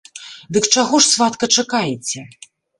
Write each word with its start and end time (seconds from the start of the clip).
Дык 0.57 0.65
чаго 0.77 1.03
ж, 1.03 1.09
сватка, 1.13 1.45
чакаеце? 1.59 2.29